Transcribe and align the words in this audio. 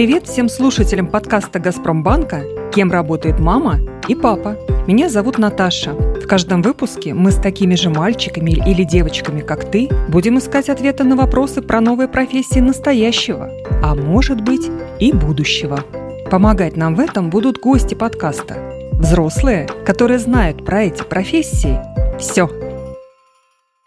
Привет 0.00 0.26
всем 0.26 0.48
слушателям 0.48 1.08
подкаста 1.08 1.58
«Газпромбанка», 1.58 2.70
кем 2.72 2.90
работает 2.90 3.38
мама 3.38 3.80
и 4.08 4.14
папа. 4.14 4.56
Меня 4.86 5.10
зовут 5.10 5.36
Наташа. 5.36 5.92
В 5.92 6.26
каждом 6.26 6.62
выпуске 6.62 7.12
мы 7.12 7.30
с 7.30 7.36
такими 7.36 7.74
же 7.74 7.90
мальчиками 7.90 8.52
или 8.52 8.82
девочками, 8.82 9.42
как 9.42 9.70
ты, 9.70 9.90
будем 10.08 10.38
искать 10.38 10.70
ответы 10.70 11.04
на 11.04 11.16
вопросы 11.16 11.60
про 11.60 11.82
новые 11.82 12.08
профессии 12.08 12.60
настоящего, 12.60 13.50
а 13.82 13.94
может 13.94 14.40
быть 14.40 14.70
и 15.00 15.12
будущего. 15.12 15.84
Помогать 16.30 16.78
нам 16.78 16.94
в 16.94 17.00
этом 17.00 17.28
будут 17.28 17.58
гости 17.58 17.92
подкаста. 17.92 18.56
Взрослые, 18.92 19.68
которые 19.84 20.18
знают 20.18 20.64
про 20.64 20.84
эти 20.84 21.02
профессии 21.02 21.78
все. 22.18 22.48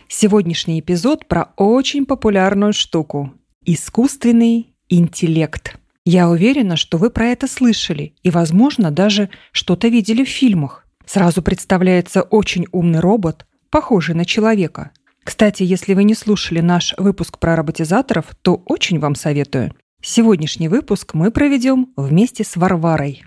Сегодняшний 0.07 0.80
эпизод 0.80 1.27
про 1.27 1.49
очень 1.57 2.05
популярную 2.05 2.71
штуку– 2.71 3.34
искусственный 3.66 4.75
интеллект– 4.89 5.80
я 6.05 6.30
уверена, 6.30 6.75
что 6.75 6.98
вы 6.98 7.09
про 7.09 7.27
это 7.27 7.48
слышали 7.48 8.13
и, 8.23 8.30
возможно, 8.30 8.91
даже 8.91 9.30
что-то 9.52 9.88
видели 9.88 10.23
в 10.23 10.29
фильмах. 10.29 10.85
Сразу 11.05 11.41
представляется 11.41 12.21
очень 12.21 12.66
умный 12.71 12.99
робот, 12.99 13.45
похожий 13.70 14.16
на 14.16 14.26
человека. 14.26 14.91
Кстати, 15.23 15.63
если 15.63 15.93
вы 15.93 16.03
не 16.03 16.16
слушали 16.16 16.59
наш 16.59 16.93
выпуск 16.98 17.39
про 17.39 17.55
роботизаторов, 17.55 18.35
то 18.41 18.62
очень 18.66 18.99
вам 18.99 19.16
советую. 19.16 19.73
Сегодняшний 20.02 20.67
выпуск 20.67 21.13
мы 21.13 21.31
проведем 21.31 21.93
вместе 21.95 22.43
с 22.43 22.57
Варварой. 22.57 23.23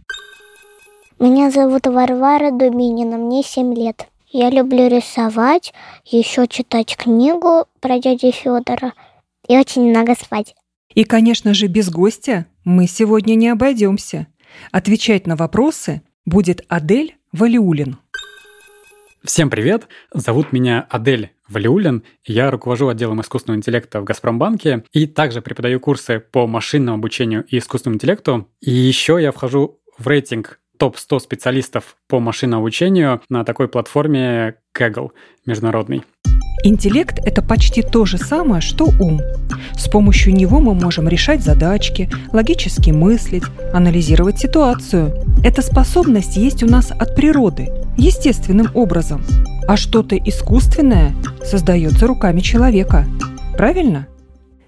Меня 1.18 1.50
зовут 1.50 1.86
Варвара 1.86 2.50
Дубинина, 2.50 3.16
мне 3.16 3.42
7 3.42 3.74
лет. 3.74 4.08
Я 4.28 4.50
люблю 4.50 4.88
рисовать, 4.88 5.72
еще 6.04 6.46
читать 6.46 6.94
книгу 6.94 7.64
про 7.80 7.98
дядю 7.98 8.32
Федора 8.32 8.92
и 9.48 9.56
очень 9.56 9.88
много 9.88 10.14
спать. 10.14 10.54
И, 10.94 11.04
конечно 11.04 11.54
же, 11.54 11.68
без 11.68 11.88
гостя 11.88 12.46
мы 12.66 12.88
сегодня 12.88 13.36
не 13.36 13.48
обойдемся. 13.48 14.26
Отвечать 14.72 15.26
на 15.26 15.36
вопросы 15.36 16.02
будет 16.26 16.62
Адель 16.68 17.14
Валиулин. 17.32 17.96
Всем 19.22 19.50
привет! 19.50 19.86
Зовут 20.12 20.52
меня 20.52 20.84
Адель 20.90 21.30
Валиулин. 21.48 22.02
Я 22.24 22.50
руковожу 22.50 22.88
отделом 22.88 23.20
искусственного 23.20 23.58
интеллекта 23.58 24.00
в 24.00 24.04
Газпромбанке 24.04 24.84
и 24.92 25.06
также 25.06 25.42
преподаю 25.42 25.78
курсы 25.78 26.18
по 26.18 26.48
машинному 26.48 26.98
обучению 26.98 27.44
и 27.44 27.58
искусственному 27.58 27.96
интеллекту. 27.96 28.48
И 28.60 28.72
еще 28.72 29.18
я 29.20 29.30
вхожу 29.30 29.80
в 29.96 30.06
рейтинг 30.08 30.58
топ-100 30.76 31.20
специалистов 31.20 31.96
по 32.08 32.18
машинному 32.18 32.62
обучению 32.62 33.22
на 33.28 33.44
такой 33.44 33.68
платформе 33.68 34.56
Kaggle 34.76 35.10
международный. 35.46 36.02
Интеллект– 36.62 37.18
это 37.24 37.42
почти 37.42 37.82
то 37.82 38.04
же 38.04 38.18
самое, 38.18 38.60
что 38.60 38.86
ум. 38.98 39.20
С 39.74 39.88
помощью 39.88 40.34
него 40.34 40.60
мы 40.60 40.74
можем 40.74 41.06
решать 41.08 41.42
задачки, 41.42 42.10
логически 42.32 42.90
мыслить, 42.90 43.44
анализировать 43.72 44.38
ситуацию. 44.38 45.14
Эта 45.44 45.62
способность 45.62 46.36
есть 46.36 46.62
у 46.62 46.66
нас 46.66 46.90
от 46.90 47.14
природы, 47.14 47.68
естественным 47.96 48.68
образом. 48.74 49.22
А 49.68 49.76
что-то 49.76 50.16
искусственное 50.16 51.14
создается 51.44 52.06
руками 52.06 52.40
человека. 52.40 53.06
Правильно? 53.56 54.06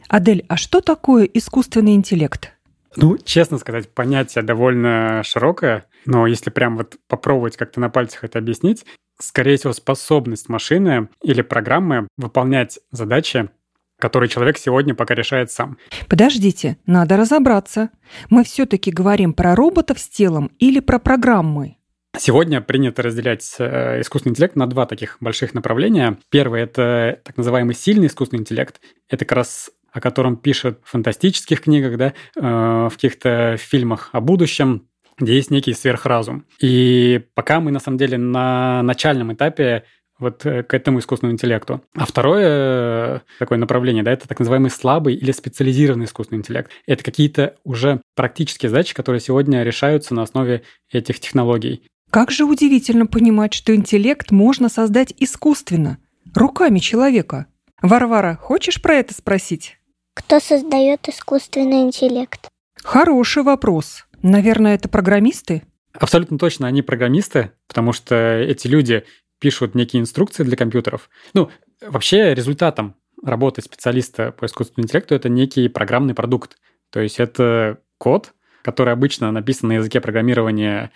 Адель, 0.09 0.45
а 0.49 0.57
что 0.57 0.81
такое 0.81 1.25
искусственный 1.25 1.95
интеллект? 1.95 2.53
Ну, 2.97 3.19
честно 3.19 3.59
сказать, 3.59 3.89
понятие 3.93 4.43
довольно 4.43 5.23
широкое, 5.25 5.85
но 6.07 6.27
если 6.27 6.51
прям 6.51 6.77
вот 6.77 6.97
попробовать 7.07 7.57
как-то 7.57 7.81
на 7.81 7.91
пальцах 7.91 8.25
это 8.25 8.39
объяснить, 8.39 8.85
скорее 9.19 9.57
всего, 9.57 9.73
способность 9.73 10.49
машины 10.49 11.09
или 11.23 11.43
программы 11.43 12.09
выполнять 12.17 12.79
задачи, 12.91 13.51
которые 13.99 14.29
человек 14.29 14.59
сегодня 14.59 14.95
пока 14.95 15.15
решает 15.15 15.51
сам. 15.51 15.77
Подождите, 16.09 16.79
надо 16.87 17.17
разобраться. 17.17 17.91
Мы 18.31 18.45
все-таки 18.45 18.91
говорим 18.91 19.33
про 19.33 19.55
роботов 19.55 19.99
с 19.99 20.09
телом 20.09 20.51
или 20.59 20.81
про 20.81 20.99
программы? 20.99 21.77
Сегодня 22.17 22.61
принято 22.61 23.03
разделять 23.03 23.57
э, 23.59 24.01
искусственный 24.01 24.33
интеллект 24.33 24.57
на 24.57 24.67
два 24.67 24.87
таких 24.87 25.19
больших 25.21 25.55
направления. 25.55 26.19
Первое– 26.31 26.63
это 26.65 27.21
так 27.23 27.37
называемый 27.37 27.75
сильный 27.75 28.07
искусственный 28.07 28.41
интеллект. 28.41 28.81
Это 29.09 29.25
как 29.25 29.37
раз 29.37 29.71
о 29.93 30.01
котором 30.01 30.37
пишут 30.37 30.81
в 30.85 30.91
фантастических 30.91 31.63
книгах, 31.63 31.97
да, 31.97 32.13
э, 32.37 32.41
в 32.41 32.91
каких-то 32.91 33.57
фильмах 33.59 34.11
о 34.13 34.21
будущем, 34.21 34.88
где 35.19 35.35
есть 35.35 35.51
некий 35.51 35.75
сверхразум. 35.75 36.45
И 36.61 37.21
пока 37.35 37.61
мы, 37.61 37.71
на 37.71 37.81
самом 37.81 37.99
деле, 37.99 38.19
на 38.19 38.83
начальном 38.83 39.33
этапе 39.33 39.85
вот 40.19 40.45
э, 40.47 40.63
к 40.63 40.75
этому 40.75 40.99
искусственному 40.99 41.35
интеллекту. 41.35 41.81
А 41.95 42.05
второе 42.05 43.17
э, 43.17 43.21
такое 43.39 43.59
направление, 43.59 44.03
да, 44.03 44.13
это 44.13 44.27
так 44.29 44.39
называемый 44.39 44.71
слабый 44.71 45.15
или 45.15 45.31
специализированный 45.33 46.07
искусственный 46.07 46.41
интеллект. 46.41 46.71
Это 46.87 47.05
какие-то 47.05 47.55
уже 47.65 48.01
практические 48.15 48.71
задачи, 48.71 48.95
которые 48.95 49.21
сегодня 49.21 49.63
решаются 49.63 50.15
на 50.15 50.23
основе 50.23 50.63
этих 50.91 51.21
технологий. 51.21 51.83
Как 52.11 52.31
же 52.31 52.45
удивительно 52.45 53.07
понимать, 53.07 53.55
что 53.55 53.75
интеллект 53.75 54.31
можно 54.31 54.69
создать 54.69 55.15
искусственно, 55.19 55.99
руками 56.35 56.79
человека. 56.79 57.47
Варвара, 57.83 58.39
хочешь 58.41 58.83
про 58.83 58.95
это 58.95 59.15
спросить? 59.15 59.77
Кто 60.15 60.41
создает 60.41 61.09
искусственный 61.09 61.83
интеллект? 61.83 62.49
Хороший 62.83 63.43
вопрос. 63.43 64.08
Наверное, 64.23 64.75
это 64.75 64.89
программисты? 64.89 65.63
Абсолютно 65.93 66.39
точно, 66.39 66.67
они 66.67 66.83
программисты, 66.83 67.53
потому 67.67 67.93
что 67.93 68.15
эти 68.39 68.67
люди 68.67 69.05
пишут 69.39 69.75
некие 69.75 70.01
инструкции 70.01 70.45
для 70.45 70.57
компьютеров. 70.57 71.09
Ну, 71.35 71.51
вообще 71.81 72.35
результатом 72.35 72.97
работы 73.25 73.63
специалиста 73.63 74.33
по 74.33 74.47
искусственному 74.47 74.87
интеллекту 74.87 75.15
это 75.15 75.29
некий 75.29 75.69
программный 75.69 76.15
продукт. 76.15 76.59
То 76.91 77.01
есть 77.01 77.19
это 77.19 77.79
код, 77.99 78.33
который 78.63 78.93
обычно 78.93 79.31
написан 79.33 79.69
на 79.69 79.73
языке 79.75 80.01
программирования 80.01 80.91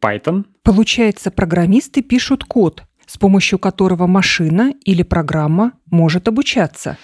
Python. 0.00 0.44
Получается, 0.62 1.30
программисты 1.30 2.02
пишут 2.02 2.44
код, 2.44 2.84
с 3.06 3.18
помощью 3.18 3.58
которого 3.58 4.06
машина 4.06 4.72
или 4.84 5.02
программа 5.02 5.72
может 5.90 6.28
обучаться. 6.28 6.96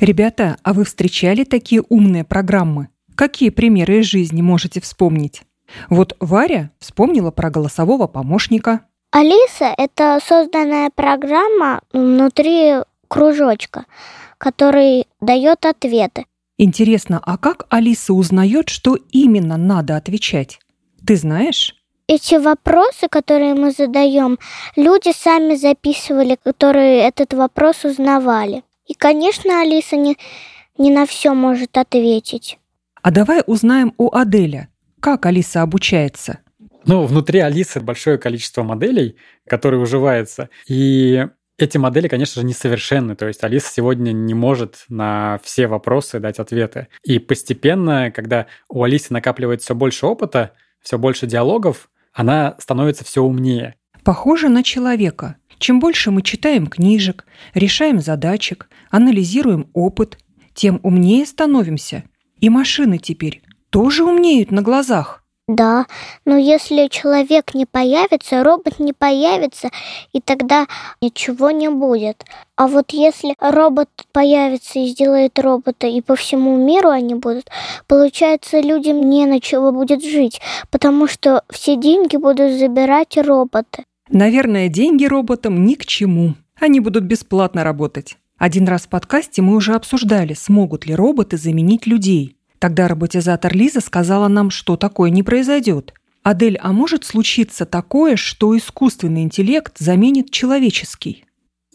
Ребята, 0.00 0.56
а 0.62 0.72
вы 0.72 0.84
встречали 0.84 1.44
такие 1.44 1.82
умные 1.88 2.24
программы? 2.24 2.88
Какие 3.20 3.50
примеры 3.50 3.98
из 3.98 4.06
жизни 4.06 4.40
можете 4.40 4.80
вспомнить? 4.80 5.42
Вот 5.90 6.16
Варя 6.20 6.70
вспомнила 6.78 7.30
про 7.30 7.50
голосового 7.50 8.06
помощника. 8.06 8.86
Алиса– 9.10 9.74
это 9.76 10.20
созданная 10.26 10.88
программа 10.88 11.82
внутри 11.92 12.76
кружочка, 13.08 13.84
который 14.38 15.06
дает 15.20 15.66
ответы. 15.66 16.24
Интересно, 16.56 17.20
а 17.22 17.36
как 17.36 17.66
Алиса 17.68 18.14
узнает, 18.14 18.70
что 18.70 18.96
именно 19.10 19.58
надо 19.58 19.98
отвечать? 19.98 20.58
Ты 21.06 21.16
знаешь? 21.16 21.74
Эти 22.06 22.36
вопросы, 22.36 23.08
которые 23.10 23.52
мы 23.52 23.72
задаем, 23.72 24.38
люди 24.76 25.12
сами 25.14 25.56
записывали, 25.56 26.38
которые 26.42 27.00
этот 27.00 27.34
вопрос 27.34 27.84
узнавали. 27.84 28.64
И, 28.86 28.94
конечно, 28.94 29.60
Алиса 29.60 29.96
не, 29.96 30.16
не 30.78 30.90
на 30.90 31.04
все 31.04 31.34
может 31.34 31.76
ответить. 31.76 32.56
А 33.02 33.10
давай 33.10 33.42
узнаем 33.46 33.94
у 33.98 34.14
Аделя, 34.14 34.68
как 35.00 35.26
Алиса 35.26 35.62
обучается. 35.62 36.40
Ну, 36.84 37.04
внутри 37.04 37.40
Алисы 37.40 37.80
большое 37.80 38.18
количество 38.18 38.62
моделей, 38.62 39.16
которые 39.46 39.80
уживаются. 39.80 40.48
И 40.68 41.26
эти 41.58 41.76
модели, 41.78 42.08
конечно 42.08 42.40
же, 42.40 42.46
несовершенны. 42.46 43.16
То 43.16 43.26
есть 43.26 43.44
Алиса 43.44 43.70
сегодня 43.72 44.12
не 44.12 44.34
может 44.34 44.84
на 44.88 45.38
все 45.42 45.66
вопросы 45.66 46.18
дать 46.18 46.38
ответы. 46.38 46.88
И 47.02 47.18
постепенно, 47.18 48.10
когда 48.10 48.46
у 48.68 48.82
Алисы 48.82 49.12
накапливается 49.12 49.66
все 49.66 49.74
больше 49.74 50.06
опыта, 50.06 50.52
все 50.80 50.98
больше 50.98 51.26
диалогов, 51.26 51.90
она 52.12 52.56
становится 52.58 53.04
все 53.04 53.22
умнее. 53.22 53.76
Похоже 54.04 54.48
на 54.48 54.62
человека. 54.62 55.36
Чем 55.58 55.78
больше 55.78 56.10
мы 56.10 56.22
читаем 56.22 56.66
книжек, 56.66 57.26
решаем 57.52 58.00
задачек, 58.00 58.70
анализируем 58.90 59.68
опыт, 59.74 60.18
тем 60.54 60.80
умнее 60.82 61.26
становимся. 61.26 62.04
И 62.40 62.48
машины 62.48 62.98
теперь 62.98 63.42
тоже 63.70 64.04
умнеют 64.04 64.50
на 64.50 64.62
глазах. 64.62 65.20
Да, 65.50 65.86
но 66.24 66.36
если 66.36 66.86
человек 66.86 67.54
не 67.54 67.66
появится, 67.66 68.44
робот 68.44 68.78
не 68.78 68.92
появится, 68.92 69.70
и 70.12 70.20
тогда 70.20 70.68
ничего 71.00 71.50
не 71.50 71.68
будет. 71.68 72.24
А 72.54 72.68
вот 72.68 72.92
если 72.92 73.34
робот 73.40 73.88
появится 74.12 74.78
и 74.78 74.86
сделает 74.86 75.40
робота, 75.40 75.88
и 75.88 76.02
по 76.02 76.14
всему 76.14 76.56
миру 76.56 76.90
они 76.90 77.16
будут, 77.16 77.50
получается, 77.88 78.60
людям 78.60 79.10
не 79.10 79.26
на 79.26 79.40
чего 79.40 79.72
будет 79.72 80.04
жить, 80.04 80.40
потому 80.70 81.08
что 81.08 81.42
все 81.50 81.74
деньги 81.74 82.16
будут 82.16 82.52
забирать 82.52 83.16
роботы. 83.16 83.84
Наверное, 84.08 84.68
деньги 84.68 85.04
роботам 85.04 85.64
ни 85.64 85.74
к 85.74 85.84
чему. 85.84 86.34
Они 86.60 86.78
будут 86.78 87.02
бесплатно 87.02 87.64
работать. 87.64 88.18
Один 88.40 88.66
раз 88.66 88.86
в 88.86 88.88
подкасте 88.88 89.42
мы 89.42 89.54
уже 89.54 89.74
обсуждали, 89.74 90.32
смогут 90.32 90.86
ли 90.86 90.94
роботы 90.94 91.36
заменить 91.36 91.86
людей. 91.86 92.38
Тогда 92.58 92.88
роботизатор 92.88 93.54
Лиза 93.54 93.82
сказала 93.82 94.28
нам, 94.28 94.48
что 94.48 94.78
такое 94.78 95.10
не 95.10 95.22
произойдет. 95.22 95.92
Адель, 96.22 96.56
а 96.56 96.72
может 96.72 97.04
случиться 97.04 97.66
такое, 97.66 98.16
что 98.16 98.56
искусственный 98.56 99.24
интеллект 99.24 99.76
заменит 99.76 100.30
человеческий? 100.30 101.26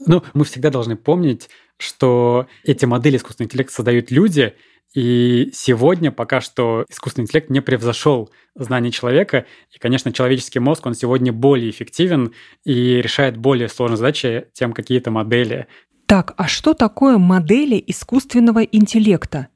Ну, 0.08 0.24
мы 0.34 0.44
всегда 0.44 0.72
должны 0.72 0.96
помнить, 0.96 1.50
что 1.78 2.48
эти 2.64 2.86
модели 2.86 3.18
искусственного 3.18 3.50
интеллекта 3.50 3.76
создают 3.76 4.10
люди, 4.10 4.56
И 4.96 5.52
сегодня 5.54 6.10
пока 6.12 6.40
что 6.40 6.86
искусственный 6.90 7.26
интеллект 7.26 7.50
не 7.50 7.60
превзошел 7.60 8.32
знание 8.56 8.92
человека. 8.92 9.46
И, 9.72 9.78
конечно, 9.78 10.12
человеческий 10.14 10.60
мозг, 10.60 10.86
он 10.86 10.96
сегодня 10.96 11.34
более 11.34 11.70
эффективен 11.70 12.34
и 12.64 13.02
решает 13.02 13.36
более 13.38 13.68
сложные 13.68 13.98
задачи, 13.98 14.48
чем 14.54 14.72
какие-то 14.72 15.12
модели. 15.12 15.68
Так, 16.06 16.34
а 16.38 16.48
что 16.48 16.74
такое 16.74 17.18
модели 17.18 17.84
искусственного 17.88 18.64
интеллекта? 18.64 19.48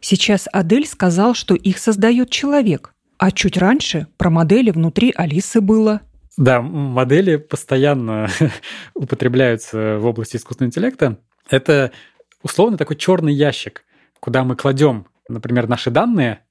Сейчас 0.00 0.48
Адель 0.52 0.86
сказал, 0.86 1.34
что 1.34 1.54
их 1.54 1.78
создает 1.78 2.30
человек, 2.30 2.94
а 3.18 3.30
чуть 3.30 3.58
раньше 3.58 4.06
про 4.16 4.30
модели 4.30 4.70
внутри 4.70 5.12
Алисы 5.14 5.60
было. 5.60 6.00
Да, 6.36 6.62
модели 6.62 7.36
постоянно 7.36 8.28
употребляются 8.94 9.98
в 9.98 10.06
области 10.06 10.36
искусственного 10.36 10.70
интеллекта. 10.70 11.18
Это 11.50 11.92
условно 12.42 12.78
такой 12.78 12.96
черный 12.96 13.34
ящик, 13.34 13.84
куда 14.20 14.44
мы 14.44 14.56
кладем, 14.56 15.06
например, 15.28 15.68
наши 15.68 15.90
данные, 15.90 16.44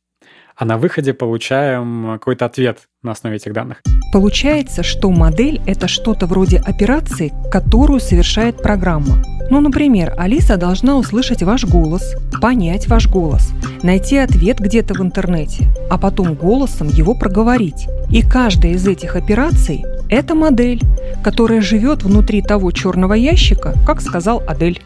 а 0.55 0.65
на 0.65 0.77
выходе 0.77 1.13
получаем 1.13 2.13
какой-то 2.13 2.45
ответ 2.45 2.89
на 3.01 3.11
основе 3.11 3.37
этих 3.37 3.53
данных. 3.53 3.81
Получается, 4.11 4.83
что 4.83 5.11
модель– 5.11 5.61
это 5.65 5.87
что-то 5.87 6.27
вроде 6.27 6.57
операции, 6.57 7.33
которую 7.51 7.99
совершает 7.99 8.57
программа. 8.57 9.21
Ну, 9.49 9.59
например, 9.59 10.13
Алиса 10.17 10.57
должна 10.57 10.97
услышать 10.97 11.43
ваш 11.43 11.65
голос, 11.65 12.15
понять 12.41 12.87
ваш 12.87 13.07
голос, 13.07 13.51
найти 13.83 14.17
ответ 14.17 14.59
где-то 14.59 14.93
в 14.93 15.01
интернете, 15.01 15.67
а 15.89 15.97
потом 15.97 16.35
голосом 16.35 16.87
его 16.87 17.15
проговорить. 17.15 17.87
И 18.09 18.21
каждая 18.21 18.73
из 18.73 18.87
этих 18.87 19.15
операций– 19.15 19.83
это 20.09 20.35
модель, 20.35 20.81
которая 21.23 21.61
живет 21.61 22.03
внутри 22.03 22.41
того 22.41 22.71
черного 22.71 23.13
ящика, 23.13 23.73
как 23.85 24.01
сказал 24.01 24.41
Адель. 24.47 24.81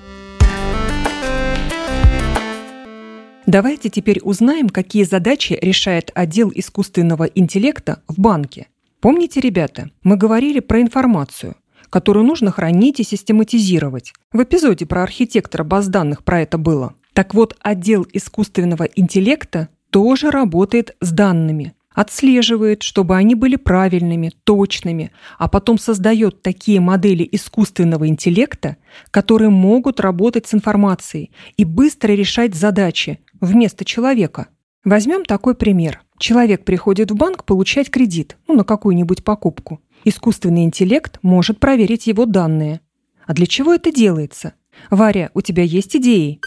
Давайте 3.46 3.90
теперь 3.90 4.20
узнаем, 4.24 4.70
какие 4.70 5.04
задачи 5.04 5.58
решает 5.62 6.12
отдел 6.16 6.52
искусственного 6.54 7.26
интеллекта 7.26 8.02
в 8.08 8.20
банке. 8.20 8.68
Помните, 9.02 9.40
ребята, 9.40 9.90
мы 10.04 10.16
говорили 10.16 10.60
про 10.60 10.80
информацию, 10.80 11.56
которую 11.90 12.24
нужно 12.24 12.52
хранить 12.52 13.00
и 13.00 13.04
систематизировать. 13.04 14.14
В 14.32 14.44
эпизоде 14.44 14.86
про 14.86 15.02
архитектора 15.02 15.64
баз 15.64 15.88
данных 15.88 16.24
про 16.24 16.42
это 16.42 16.60
было. 16.60 16.94
Так 17.14 17.34
вот, 17.34 17.58
отдел 17.62 18.06
искусственного 18.14 18.84
интеллекта 18.84 19.70
тоже 19.90 20.30
работает 20.30 20.96
с 21.02 21.12
данными, 21.12 21.74
отслеживает, 21.96 22.84
чтобы 22.84 23.18
они 23.18 23.34
были 23.34 23.56
правильными, 23.56 24.32
точными, 24.44 25.12
а 25.40 25.50
потом 25.50 25.80
создает 25.80 26.44
такие 26.44 26.80
модели 26.80 27.28
искусственного 27.32 28.08
интеллекта, 28.08 28.78
которые 29.10 29.50
могут 29.50 30.00
работать 30.00 30.46
с 30.46 30.54
информацией 30.54 31.32
и 31.58 31.66
быстро 31.66 32.12
решать 32.12 32.54
задачи 32.54 33.20
вместо 33.42 33.84
человека. 33.84 34.48
Возьмем 34.86 35.26
такой 35.26 35.56
пример. 35.56 36.02
Человек 36.22 36.64
приходит 36.64 37.10
в 37.10 37.16
банк 37.16 37.46
получать 37.46 37.90
кредит, 37.90 38.38
ну, 38.48 38.54
на 38.54 38.64
какую-нибудь 38.64 39.24
покупку. 39.24 39.82
Искусственный 40.06 40.66
интеллект 40.66 41.18
может 41.24 41.60
проверить 41.60 42.06
его 42.06 42.28
данные. 42.28 42.82
А 43.26 43.34
для 43.34 43.48
чего 43.48 43.74
это 43.74 43.92
делается? 43.92 44.54
Варя, 44.92 45.32
у 45.34 45.42
тебя 45.42 45.64
есть 45.64 45.96
идеи? 45.96 46.40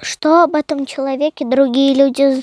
Что 0.00 0.42
об 0.42 0.56
этом 0.56 0.86
человеке 0.86 1.44
другие 1.44 1.94
люди 1.94 2.42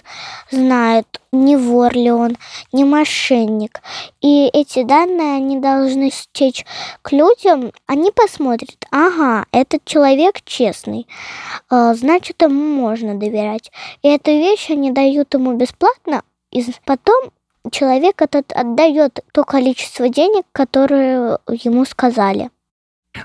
знают? 0.50 1.08
Не 1.34 1.58
вор 1.58 1.94
ли 1.94 2.12
он, 2.12 2.38
не 2.72 2.84
мошенник. 2.84 3.82
И 4.22 4.50
эти 4.52 4.84
данные 4.84 5.36
они 5.36 5.60
должны 5.60 6.12
стечь 6.12 6.66
к 7.02 7.12
людям. 7.12 7.72
Они 7.88 8.12
посмотрят, 8.12 8.86
ага, 8.90 9.46
этот 9.52 9.84
человек 9.86 10.42
честный, 10.44 11.08
а, 11.70 11.94
значит, 11.94 12.42
ему 12.42 12.82
можно 12.82 13.16
доверять. 13.16 13.72
И 14.02 14.10
эту 14.10 14.32
вещь 14.32 14.70
они 14.70 14.92
дают 14.92 15.34
ему 15.34 15.54
бесплатно, 15.54 16.24
и 16.52 16.66
потом 16.86 17.32
человек 17.70 18.22
этот 18.22 18.52
отдает 18.54 19.20
то 19.34 19.44
количество 19.44 20.10
денег, 20.10 20.46
которое 20.52 21.40
ему 21.48 21.86
сказали. 21.86 22.50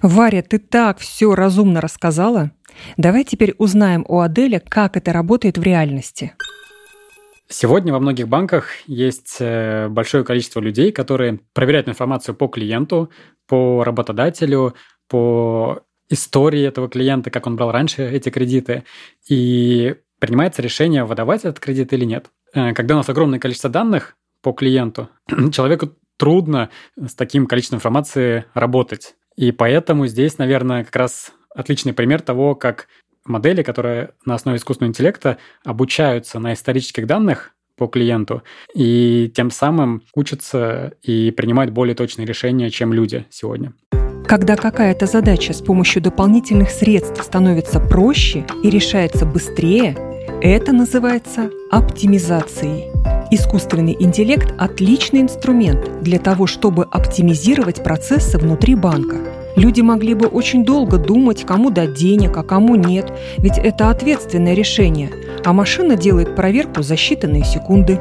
Варя, 0.02 0.42
ты 0.42 0.58
так 0.58 0.98
все 0.98 1.34
разумно 1.34 1.80
рассказала. 1.80 2.50
Давай 2.96 3.24
теперь 3.24 3.54
узнаем 3.58 4.04
у 4.08 4.20
Аделя, 4.20 4.60
как 4.60 4.96
это 4.96 5.12
работает 5.12 5.58
в 5.58 5.62
реальности. 5.62 6.34
Сегодня 7.48 7.92
во 7.92 8.00
многих 8.00 8.28
банках 8.28 8.70
есть 8.86 9.36
э, 9.38 9.88
большое 9.88 10.24
количество 10.24 10.58
людей, 10.58 10.90
которые 10.90 11.40
проверяют 11.52 11.88
информацию 11.88 12.34
по 12.34 12.48
клиенту, 12.48 13.10
по 13.46 13.84
работодателю, 13.84 14.74
по 15.08 15.80
истории 16.08 16.62
этого 16.62 16.88
клиента, 16.88 17.30
как 17.30 17.46
он 17.46 17.54
брал 17.54 17.70
раньше 17.70 18.02
эти 18.02 18.30
кредиты, 18.30 18.82
и 19.28 19.94
принимается 20.18 20.60
решение, 20.60 21.04
выдавать 21.04 21.44
этот 21.44 21.60
кредит 21.60 21.92
или 21.92 22.04
нет. 22.04 22.30
Э, 22.52 22.72
когда 22.72 22.94
у 22.94 22.98
нас 22.98 23.08
огромное 23.08 23.38
количество 23.38 23.70
данных 23.70 24.16
по 24.42 24.52
клиенту, 24.52 25.08
человеку 25.52 25.92
трудно 26.16 26.70
с 26.96 27.14
таким 27.14 27.46
количеством 27.46 27.76
информации 27.76 28.46
работать. 28.54 29.14
И 29.36 29.52
поэтому 29.52 30.06
здесь, 30.06 30.38
наверное, 30.38 30.84
как 30.84 30.96
раз 30.96 31.32
отличный 31.54 31.92
пример 31.92 32.22
того, 32.22 32.54
как 32.54 32.88
модели, 33.24 33.62
которые 33.62 34.10
на 34.24 34.34
основе 34.34 34.58
искусственного 34.58 34.90
интеллекта 34.90 35.38
обучаются 35.64 36.38
на 36.38 36.54
исторических 36.54 37.06
данных 37.06 37.52
по 37.76 37.86
клиенту 37.86 38.42
и 38.74 39.30
тем 39.34 39.50
самым 39.50 40.02
учатся 40.14 40.94
и 41.02 41.30
принимают 41.30 41.72
более 41.72 41.94
точные 41.94 42.26
решения, 42.26 42.70
чем 42.70 42.92
люди 42.92 43.26
сегодня. 43.30 43.74
Когда 44.26 44.56
какая-то 44.56 45.06
задача 45.06 45.52
с 45.52 45.60
помощью 45.60 46.02
дополнительных 46.02 46.70
средств 46.70 47.22
становится 47.22 47.78
проще 47.78 48.44
и 48.62 48.70
решается 48.70 49.24
быстрее, 49.24 49.96
это 50.42 50.72
называется 50.72 51.50
оптимизацией. 51.70 52.95
Искусственный 53.30 53.96
интеллект– 53.98 54.54
отличный 54.58 55.20
инструмент 55.20 56.02
для 56.02 56.18
того, 56.18 56.46
чтобы 56.46 56.84
оптимизировать 56.84 57.82
процессы 57.82 58.38
внутри 58.38 58.74
банка– 58.74 59.16
Люди 59.56 59.80
могли 59.80 60.12
бы 60.12 60.26
очень 60.26 60.66
долго 60.66 60.98
думать, 60.98 61.44
кому 61.46 61.70
дать 61.70 61.94
денег, 61.94 62.36
а 62.36 62.42
кому 62.42 62.76
нет, 62.76 63.10
ведь 63.38 63.56
это 63.56 63.88
ответственное 63.88 64.52
решение, 64.52 65.10
а 65.46 65.54
машина 65.54 65.96
делает 65.96 66.36
проверку 66.36 66.82
за 66.82 66.94
считанные 66.94 67.42
секунды. 67.42 67.98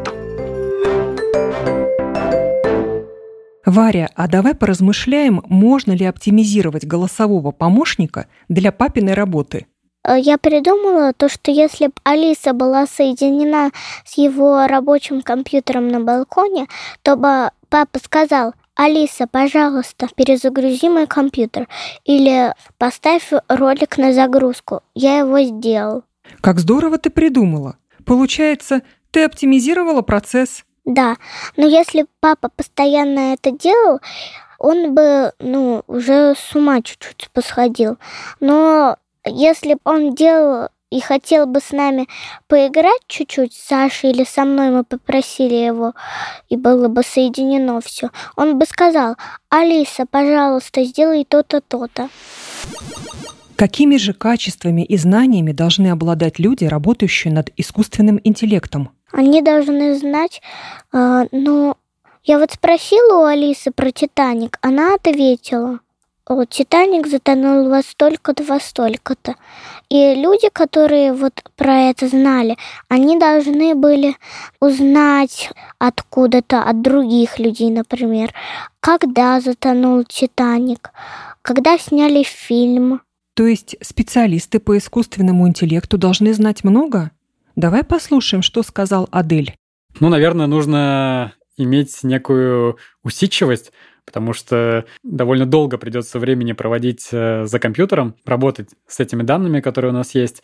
Варя, 3.66 4.10
а 4.16 4.27
давай 4.27 4.54
поразмышляем, 4.54 5.41
можно 5.48 5.94
ли 5.94 6.05
оптимизировать 6.05 6.86
голосового 6.86 7.51
помощника 7.51 8.27
для 8.50 8.74
папиной 8.74 9.13
работы. 9.13 9.65
Э, 10.05 10.19
я 10.19 10.38
придумала 10.38 11.13
то, 11.13 11.29
что 11.29 11.51
если 11.51 11.88
бы 11.88 11.93
Алиса 12.03 12.53
была 12.53 12.85
соединена 12.85 13.71
с 14.05 14.17
его 14.17 14.67
рабочим 14.67 15.21
компьютером 15.21 15.88
на 15.88 16.00
балконе, 16.00 16.67
то 17.01 17.15
бы 17.15 17.51
папа 17.69 18.00
сказал, 18.03 18.53
Алиса, 18.75 19.25
пожалуйста, 19.27 20.07
перезагрузи 20.15 20.89
мой 20.89 21.07
компьютер 21.07 21.67
или 22.03 22.53
поставь 22.77 23.31
ролик 23.47 23.97
на 23.97 24.13
загрузку. 24.13 24.81
Я 24.93 25.19
его 25.19 25.41
сделал. 25.41 26.03
Как 26.41 26.59
здорово 26.59 26.97
ты 26.97 27.09
придумала. 27.09 27.77
Получается, 28.05 28.81
ты 29.12 29.24
оптимизировала 29.24 30.01
процесс. 30.01 30.65
Да, 30.83 31.15
но 31.57 31.65
если 31.65 32.05
папа 32.19 32.50
постоянно 32.50 33.33
это 33.33 33.51
делал, 33.51 34.00
он 34.59 34.93
бы, 34.93 35.31
ну, 35.39 35.83
уже 35.88 36.35
с 36.35 36.55
ума 36.55 36.81
чуть-чуть 36.81 37.29
посходил. 37.31 37.97
Но 38.39 38.97
если 39.25 39.74
бы 39.74 39.79
он 39.84 40.15
делал 40.15 40.70
и 40.91 41.01
хотел 41.01 41.46
бы 41.46 41.60
с 41.60 41.72
нами 41.72 42.08
поиграть 42.48 43.01
чуть-чуть, 43.08 43.53
с 43.53 43.67
Сашей 43.67 44.12
или 44.12 44.24
со 44.24 44.46
мной 44.46 44.70
мы 44.70 44.84
попросили 44.84 45.55
его, 45.55 45.94
и 46.50 46.55
было 46.55 46.88
бы 46.88 47.03
соединено 47.03 47.82
все, 47.82 48.10
он 48.36 48.58
бы 48.58 48.65
сказал, 48.65 49.15
Алиса, 49.50 50.05
пожалуйста, 50.10 50.84
сделай 50.84 51.25
то-то, 51.25 51.62
то-то. 51.62 52.10
Какими 53.55 53.96
же 53.98 54.13
качествами 54.13 54.84
и 54.84 54.98
знаниями 54.98 55.53
должны 55.53 55.88
обладать 55.88 56.39
люди, 56.39 56.65
работающие 56.65 57.34
над 57.34 57.51
искусственным 57.55 58.20
интеллектом? 58.24 58.89
Они 59.12 59.41
должны 59.41 59.96
знать, 59.96 60.41
э, 60.94 61.25
ну, 61.32 61.75
я 62.24 62.39
вот 62.39 62.51
спросила 62.51 63.22
у 63.22 63.24
Алисы 63.24 63.72
про 63.72 63.91
Титаник, 63.91 64.58
она 64.62 64.96
ответила, 64.96 65.79
Титаник 66.50 67.08
затонул 67.08 67.70
во 67.70 67.84
столько-то, 67.84 68.44
во 68.44 68.60
столько-то. 68.60 69.36
И 69.89 70.15
люди, 70.15 70.50
которые 70.51 71.13
вот 71.13 71.44
про 71.55 71.89
это 71.89 72.08
знали, 72.08 72.58
они 72.88 73.20
должны 73.20 73.75
были 73.75 74.15
узнать 74.60 75.51
откуда-то 75.77 76.63
от 76.63 76.82
других 76.82 77.38
людей, 77.38 77.70
например, 77.70 78.34
когда 78.79 79.39
затонул 79.39 80.03
Титаник, 80.03 80.89
когда 81.44 81.77
сняли 81.77 82.24
фильм. 82.24 83.01
То 83.36 83.46
есть 83.46 83.75
специалисты 83.82 84.60
по 84.60 84.77
искусственному 84.77 85.48
интеллекту 85.48 85.98
должны 85.98 86.34
знать 86.34 86.63
много? 86.63 87.12
Давай 87.55 87.84
послушаем, 87.84 88.41
что 88.41 88.63
сказал 88.63 89.08
Адель. 89.12 89.55
Ну, 90.00 90.10
наверное, 90.10 90.48
нужно 90.48 91.34
иметь 91.58 92.03
некую 92.03 92.77
усидчивость, 93.03 93.72
потому 94.05 94.33
что 94.33 94.85
довольно 95.03 95.45
долго 95.45 95.77
придется 95.77 96.19
времени 96.19 96.53
проводить 96.53 97.07
э, 97.12 97.45
за 97.45 97.59
компьютером, 97.59 98.15
работать 98.25 98.69
с 98.88 99.00
этими 99.00 99.24
данными, 99.24 99.62
которые 99.62 99.91
у 99.91 99.95
нас 99.95 100.15
есть. 100.15 100.41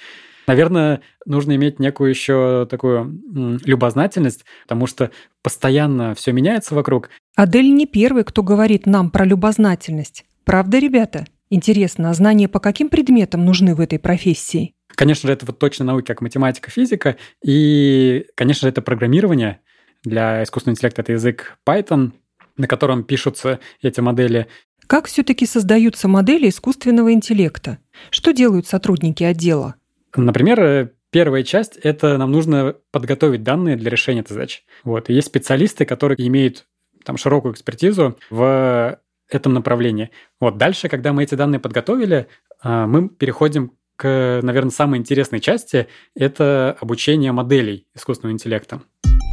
Наверное, 0.48 1.02
нужно 1.26 1.56
иметь 1.56 1.80
некую 1.80 2.10
еще 2.10 2.68
такую 2.70 3.60
любознательность, 3.64 4.44
потому 4.64 4.88
что 4.88 5.12
постоянно 5.44 6.16
все 6.16 6.32
меняется 6.32 6.74
вокруг. 6.74 7.10
Адель 7.36 7.74
не 7.74 7.86
первый, 7.86 8.24
кто 8.24 8.44
говорит 8.44 8.86
нам 8.86 9.12
про 9.12 9.24
любознательность. 9.24 10.26
Правда, 10.44 10.80
ребята? 10.80 11.26
Интересно, 11.50 12.10
а 12.10 12.14
знания 12.14 12.48
по 12.48 12.60
каким 12.60 12.90
предметам 12.90 13.46
нужны 13.46 13.76
в 13.76 13.82
этой 13.82 14.00
профессии? 14.00 14.74
Конечно 14.88 15.28
же, 15.28 15.34
это 15.34 15.46
вот 15.46 15.60
точно 15.60 15.86
науки, 15.86 16.06
как 16.06 16.22
математика, 16.22 16.72
физика. 16.72 17.18
И, 17.44 18.26
конечно 18.36 18.66
же, 18.66 18.70
это 18.70 18.82
программирование. 18.82 19.60
Для 20.04 20.44
искусственного 20.44 20.76
интеллекта 20.76 21.02
это 21.04 21.12
язык 21.12 21.58
Python, 21.68 22.14
на 22.58 22.68
котором 22.68 23.04
пишутся 23.04 23.60
эти 23.82 24.00
модели. 24.00 24.48
Как 24.88 25.08
все-таки 25.08 25.46
создаются 25.46 26.08
модели 26.08 26.50
искусственного 26.50 27.14
интеллекта? 27.14 27.80
Что 28.10 28.32
делают 28.32 28.68
сотрудники 28.68 29.24
отдела? 29.24 29.76
Например, 30.16 30.92
первая 31.12 31.44
часть– 31.44 31.78
это 31.84 32.18
нам 32.18 32.32
нужно 32.32 32.76
подготовить 32.92 33.44
данные 33.44 33.76
для 33.76 33.90
решения 33.90 34.22
этой 34.22 34.34
задачи. 34.34 34.62
Вот. 34.84 35.10
И 35.10 35.14
есть 35.14 35.28
специалисты, 35.28 35.86
которые 35.86 36.28
имеют 36.28 36.66
там 37.06 37.18
широкую 37.18 37.54
экспертизу 37.54 38.18
в 38.30 39.00
этом 39.30 39.54
направлении. 39.54 40.12
Вот 40.40 40.58
дальше, 40.58 40.90
когда 40.90 41.14
мы 41.14 41.24
эти 41.24 41.36
данные 41.36 41.60
подготовили, 41.60 42.28
а, 42.62 42.86
мы 42.86 43.10
переходим 43.10 43.72
к, 43.96 44.40
наверное, 44.42 44.72
самой 44.72 45.00
интересной 45.00 45.40
части– 45.40 45.88
это 46.16 46.76
обучение 46.82 47.32
моделей 47.32 47.86
искусственного 47.96 48.34
интеллекта. 48.34 48.82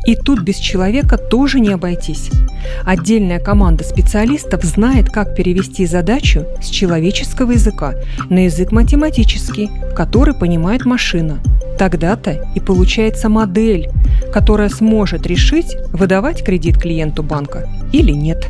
И 0.07 0.15
тут 0.15 0.41
без 0.41 0.57
человека 0.57 1.19
тоже 1.19 1.61
не 1.61 1.71
обойтись. 1.71 2.31
Отдельная 2.85 3.41
команда 3.41 3.85
специалистов 3.85 4.65
знает, 4.65 5.11
как 5.11 5.35
перевести 5.35 5.87
задачу 5.87 6.47
с 6.63 6.67
человеческого 6.69 7.53
языка 7.53 7.95
на 8.31 8.45
язык 8.45 8.73
математический, 8.73 9.71
который 9.95 10.35
понимает 10.35 10.85
машина. 10.85 11.39
Тогда-то 11.79 12.45
и 12.55 12.61
получается 12.61 13.29
модель, 13.29 13.89
которая 14.33 14.69
сможет 14.69 15.27
решить, 15.27 15.77
выдавать 15.93 16.43
кредит 16.43 16.79
клиенту 16.79 17.23
банка 17.23 17.69
или 17.93 18.13
нет. 18.13 18.49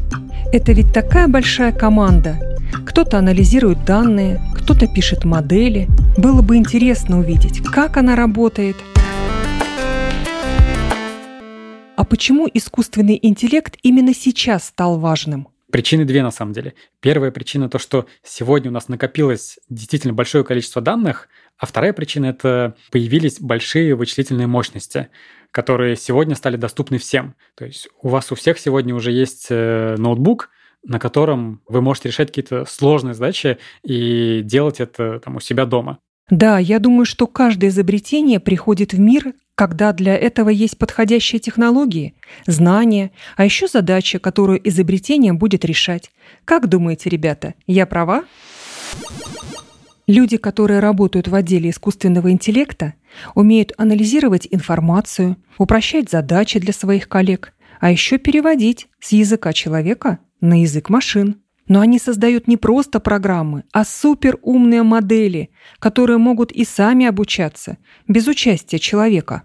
Это 0.52 0.73
ведь 0.73 0.93
такая 0.93 1.28
большая 1.28 1.73
команда. 1.73 2.38
Кто-то 2.87 3.19
анализирует 3.19 3.85
данные, 3.85 4.40
кто-то 4.55 4.87
пишет 4.87 5.25
модели. 5.25 5.88
Было 6.17 6.40
бы 6.40 6.57
интересно 6.57 7.19
увидеть, 7.19 7.62
как 7.62 7.97
она 7.97 8.17
работает– 8.17 8.76
почему 12.09 12.49
искусственный 12.53 13.19
интеллект 13.21 13.77
именно 13.83 14.15
сейчас 14.15 14.67
стал 14.67 14.99
важным? 14.99 15.49
Причины 15.71 16.07
две 16.07 16.23
на 16.23 16.31
самом 16.31 16.55
деле. 16.55 16.75
Первая 17.00 17.31
причина 17.31 17.69
то, 17.69 17.79
что 17.79 18.07
сегодня 18.25 18.71
у 18.71 18.73
нас 18.73 18.88
накопилось 18.88 19.59
действительно 19.69 20.15
большое 20.15 20.43
количество 20.43 20.81
данных, 20.81 21.29
а 21.59 21.67
вторая 21.67 21.93
причина 21.93 22.27
это 22.27 22.75
появились 22.91 23.38
большие 23.38 23.95
вычислительные 23.95 24.47
мощности, 24.47 25.09
которые 25.50 25.97
сегодня 25.97 26.35
стали 26.37 26.57
доступны 26.57 26.97
всем. 26.97 27.35
То 27.55 27.67
есть 27.67 27.88
у 28.00 28.09
вас 28.09 28.33
у 28.33 28.35
всех 28.35 28.59
сегодня 28.59 28.95
уже 28.95 29.12
есть 29.12 29.49
э, 29.50 29.97
ноутбук, 29.99 30.49
на 30.85 30.99
котором 30.99 31.61
вы 31.69 31.83
можете 31.83 32.09
решать 32.09 32.29
какие-то 32.29 32.65
сложные 32.65 33.12
задачи 33.12 33.59
и 33.83 34.41
делать 34.43 34.81
это 34.81 35.21
там, 35.21 35.37
у 35.37 35.41
себя 35.41 35.67
дома. 35.67 35.99
Да, 36.30 36.58
я 36.58 36.78
думаю, 36.78 37.04
что 37.04 37.26
каждое 37.26 37.70
изобретение 37.70 38.40
приходит 38.40 38.92
в 38.92 39.00
мир 39.00 39.35
когда 39.58 39.92
для 39.92 40.14
этого 40.14 40.50
есть 40.50 40.78
подходящие 40.78 41.40
технологии, 41.40 42.14
знания, 42.47 43.11
а 43.37 43.44
еще 43.44 43.66
задача, 43.66 44.20
которую 44.20 44.61
изобретение 44.68 45.32
будет 45.32 45.64
решать. 45.64 46.12
Как 46.44 46.68
думаете, 46.68 47.11
ребята, 47.11 47.54
я 47.66 47.85
права? 47.85 48.23
Люди, 50.06 50.37
которые 50.37 50.78
работают 50.78 51.26
в 51.26 51.35
отделе 51.35 51.70
искусственного 51.70 52.30
интеллекта, 52.30 52.94
умеют 53.35 53.73
анализировать 53.78 54.47
информацию, 54.49 55.37
упрощать 55.58 56.08
задачи 56.08 56.61
для 56.61 56.73
своих 56.73 57.08
коллег, 57.08 57.52
а 57.80 57.90
еще 57.90 58.18
переводить 58.18 58.87
с 59.00 59.11
языка 59.11 59.52
человека 59.52 60.20
на 60.40 60.62
язык 60.62 60.88
машин. 60.88 61.42
Но 61.69 61.81
они 61.81 61.99
создают 61.99 62.49
не 62.49 62.57
просто 62.57 62.99
программы, 62.99 63.65
а 63.73 63.85
суперумные 63.85 64.83
модели, 64.83 65.51
которые 65.79 66.19
могут 66.19 66.51
и 66.51 66.65
сами 66.65 67.07
обучаться, 67.07 67.77
без 68.09 68.27
участия 68.27 68.79
человека. 68.79 69.43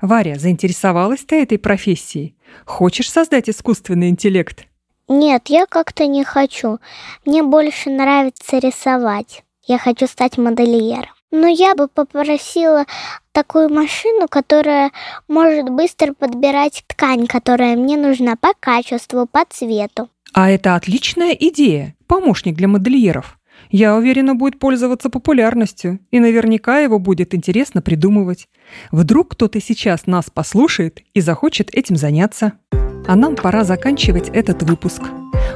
Варя, 0.00 0.38
заинтересовалась 0.38 1.20
ты 1.20 1.42
этой 1.42 1.58
профессией? 1.58 2.36
Хочешь 2.64 3.10
создать 3.10 3.48
искусственный 3.48 4.08
интеллект? 4.08 4.66
Нет, 5.08 5.48
я 5.48 5.66
как-то 5.66 6.06
не 6.06 6.24
хочу. 6.24 6.78
Мне 7.24 7.42
больше 7.42 7.90
нравится 7.90 8.58
рисовать. 8.58 9.44
Я 9.66 9.78
хочу 9.78 10.06
стать 10.06 10.38
модельером. 10.38 11.10
Но 11.30 11.46
я 11.46 11.74
бы 11.74 11.88
попросила 11.88 12.86
такую 13.32 13.68
машину, 13.68 14.26
которая 14.28 14.92
может 15.28 15.68
быстро 15.68 16.14
подбирать 16.14 16.84
ткань, 16.86 17.26
которая 17.26 17.76
мне 17.76 17.96
нужна 17.96 18.36
по 18.36 18.52
качеству, 18.58 19.26
по 19.26 19.44
цвету. 19.48 20.08
А 20.36 20.50
это 20.50 20.74
отличная 20.74 21.32
идея, 21.32 21.94
помощник 22.06 22.56
для 22.56 22.68
модельеров. 22.68 23.38
Я 23.70 23.96
уверена, 23.96 24.34
будет 24.34 24.58
пользоваться 24.58 25.08
популярностью, 25.08 25.98
и 26.10 26.20
наверняка 26.20 26.80
его 26.80 26.98
будет 26.98 27.34
интересно 27.34 27.80
придумывать. 27.80 28.46
Вдруг 28.92 29.30
кто-то 29.30 29.62
сейчас 29.62 30.04
нас 30.04 30.26
послушает 30.28 31.00
и 31.14 31.22
захочет 31.22 31.74
этим 31.74 31.96
заняться. 31.96 32.52
А 32.70 33.16
нам 33.16 33.34
пора 33.34 33.64
заканчивать 33.64 34.28
этот 34.28 34.62
выпуск. 34.62 35.04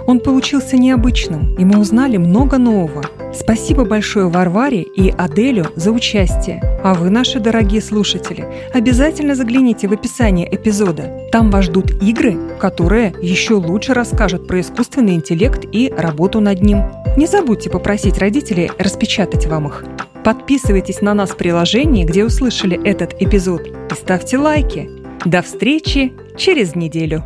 Он 0.06 0.18
получился 0.18 0.78
необычным, 0.78 1.54
и 1.56 1.64
мы 1.66 1.78
узнали 1.78 2.16
много 2.16 2.56
нового. 2.56 3.04
Спасибо 3.32 3.84
большое 3.84 4.28
Варваре 4.28 4.82
и 4.82 5.10
Аделю 5.10 5.66
за 5.76 5.92
участие. 5.92 6.60
А 6.82 6.94
вы, 6.94 7.10
наши 7.10 7.38
дорогие 7.38 7.80
слушатели, 7.80 8.44
обязательно 8.72 9.34
загляните 9.34 9.86
в 9.86 9.92
описание 9.92 10.52
эпизода. 10.52 11.28
Там 11.30 11.50
вас 11.50 11.66
ждут 11.66 11.90
игры, 12.02 12.36
которые 12.58 13.14
еще 13.22 13.54
лучше 13.54 13.94
расскажут 13.94 14.46
про 14.46 14.60
искусственный 14.60 15.14
интеллект 15.14 15.64
и 15.70 15.92
работу 15.96 16.40
над 16.40 16.62
ним. 16.62 16.84
Не 17.16 17.26
забудьте 17.26 17.70
попросить 17.70 18.18
родителей 18.18 18.70
распечатать 18.78 19.46
вам 19.46 19.68
их. 19.68 19.84
Подписывайтесь 20.24 21.00
на 21.00 21.14
нас 21.14 21.30
в 21.30 21.36
приложении, 21.36 22.04
где 22.04 22.24
услышали 22.24 22.82
этот 22.84 23.14
эпизод, 23.22 23.62
и 23.66 23.94
ставьте 23.94 24.38
лайки. 24.38 24.90
До 25.24 25.42
встречи 25.42 26.12
через 26.36 26.74
неделю. 26.74 27.24